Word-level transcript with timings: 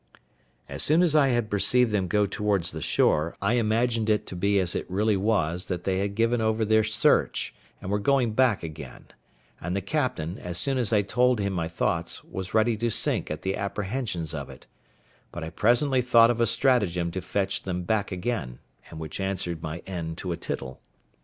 As 0.67 0.81
soon 0.81 1.03
as 1.03 1.15
I 1.15 1.39
perceived 1.41 1.91
them 1.91 2.07
go 2.07 2.25
towards 2.25 2.71
the 2.71 2.81
shore, 2.81 3.35
I 3.39 3.53
imagined 3.53 4.09
it 4.09 4.25
to 4.25 4.35
be 4.35 4.57
as 4.57 4.73
it 4.73 4.89
really 4.89 5.15
was 5.15 5.67
that 5.67 5.83
they 5.83 5.99
had 5.99 6.15
given 6.15 6.41
over 6.41 6.65
their 6.65 6.83
search, 6.83 7.53
and 7.79 7.91
were 7.91 7.99
going 7.99 8.33
back 8.33 8.63
again; 8.63 9.09
and 9.61 9.75
the 9.75 9.81
captain, 9.81 10.39
as 10.39 10.57
soon 10.57 10.79
as 10.79 10.91
I 10.91 11.03
told 11.03 11.39
him 11.39 11.53
my 11.53 11.67
thoughts, 11.67 12.23
was 12.23 12.55
ready 12.55 12.75
to 12.77 12.89
sink 12.89 13.29
at 13.29 13.43
the 13.43 13.55
apprehensions 13.55 14.33
of 14.33 14.49
it; 14.49 14.65
but 15.31 15.43
I 15.43 15.51
presently 15.51 16.01
thought 16.01 16.31
of 16.31 16.41
a 16.41 16.47
stratagem 16.47 17.11
to 17.11 17.21
fetch 17.21 17.61
them 17.61 17.83
back 17.83 18.11
again, 18.11 18.57
and 18.89 18.99
which 18.99 19.19
answered 19.19 19.61
my 19.61 19.83
end 19.85 20.17
to 20.17 20.31
a 20.31 20.35
tittle. 20.35 20.81